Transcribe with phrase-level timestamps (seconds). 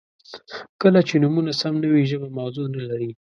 [0.81, 3.09] •کله چې نومونه سم نه وي، ژبه موضوع نهلري.